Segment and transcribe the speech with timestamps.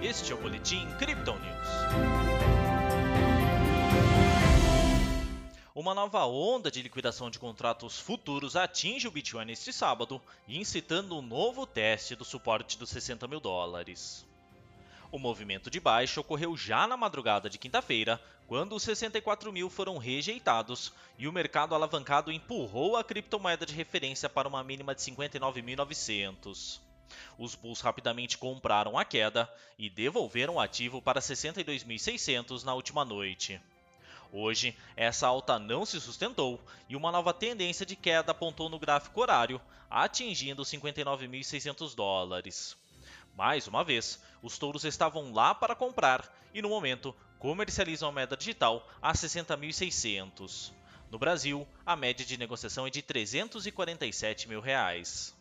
[0.00, 1.68] Este é o Boletim Crypto News.
[5.74, 11.22] Uma nova onda de liquidação de contratos futuros atinge o Bitcoin neste sábado, incitando um
[11.22, 14.24] novo teste do suporte dos 60 mil dólares.
[15.10, 19.98] O movimento de baixa ocorreu já na madrugada de quinta-feira, quando os 64 mil foram
[19.98, 26.87] rejeitados e o mercado alavancado empurrou a criptomoeda de referência para uma mínima de 59.900.
[27.38, 33.60] Os bulls rapidamente compraram a queda e devolveram o ativo para 62.600 na última noite.
[34.32, 39.20] Hoje, essa alta não se sustentou e uma nova tendência de queda apontou no gráfico
[39.20, 42.76] horário, atingindo 59.600 dólares.
[43.34, 48.36] Mais uma vez, os touros estavam lá para comprar e, no momento, comercializam a moeda
[48.36, 50.72] digital a 60.600.
[51.10, 55.37] No Brasil, a média de negociação é de 347 mil reais.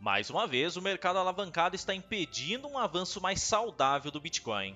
[0.00, 4.74] Mais uma vez, o mercado alavancado está impedindo um avanço mais saudável do Bitcoin.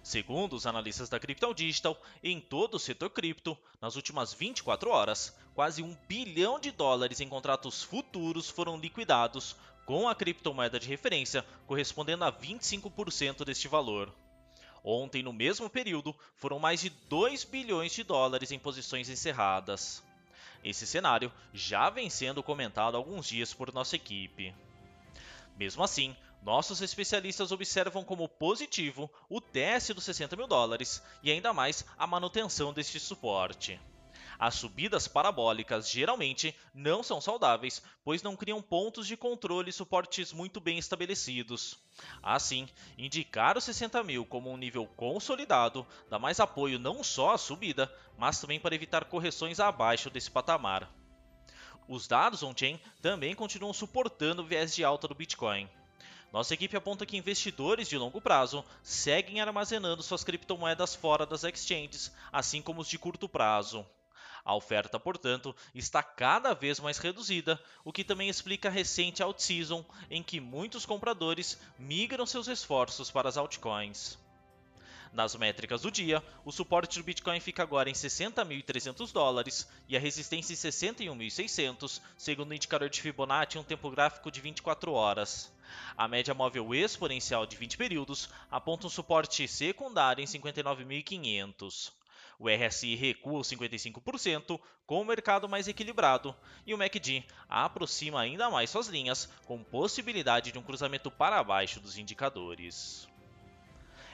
[0.00, 5.36] Segundo os analistas da Crypto Digital, em todo o setor cripto, nas últimas 24 horas,
[5.56, 11.44] quase um bilhão de dólares em contratos futuros foram liquidados, com a criptomoeda de referência
[11.66, 14.14] correspondendo a 25% deste valor.
[14.84, 20.00] Ontem, no mesmo período, foram mais de 2 bilhões de dólares em posições encerradas.
[20.62, 24.54] Esse cenário já vem sendo comentado há alguns dias por nossa equipe.
[25.56, 31.52] Mesmo assim, nossos especialistas observam como positivo o teste dos 60 mil dólares e ainda
[31.52, 33.78] mais a manutenção deste suporte.
[34.38, 40.32] As subidas parabólicas geralmente não são saudáveis, pois não criam pontos de controle e suportes
[40.32, 41.78] muito bem estabelecidos.
[42.22, 47.38] Assim, indicar os 60 mil como um nível consolidado dá mais apoio não só à
[47.38, 50.90] subida, mas também para evitar correções abaixo desse patamar.
[51.88, 55.68] Os dados on-chain também continuam suportando o viés de alta do Bitcoin.
[56.32, 62.12] Nossa equipe aponta que investidores de longo prazo seguem armazenando suas criptomoedas fora das exchanges,
[62.32, 63.84] assim como os de curto prazo.
[64.44, 69.84] A oferta, portanto, está cada vez mais reduzida, o que também explica a recente out-season
[70.08, 74.16] em que muitos compradores migram seus esforços para as altcoins.
[75.12, 80.00] Nas métricas do dia, o suporte do Bitcoin fica agora em 60.300 dólares e a
[80.00, 85.52] resistência em 61.600, segundo o indicador de Fibonacci em um tempo gráfico de 24 horas.
[85.96, 91.90] A média móvel exponencial de 20 períodos aponta um suporte secundário em 59.500.
[92.38, 96.34] O RSI recua 55%, com o mercado mais equilibrado,
[96.64, 101.80] e o MACD aproxima ainda mais suas linhas, com possibilidade de um cruzamento para baixo
[101.80, 103.09] dos indicadores.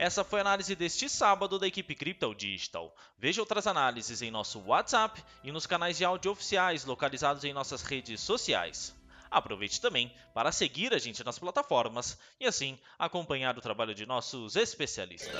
[0.00, 2.96] Essa foi a análise deste sábado da equipe Crypto Digital.
[3.18, 7.82] Veja outras análises em nosso WhatsApp e nos canais de áudio oficiais localizados em nossas
[7.82, 8.96] redes sociais.
[9.30, 14.56] Aproveite também para seguir a gente nas plataformas e assim acompanhar o trabalho de nossos
[14.56, 15.38] especialistas.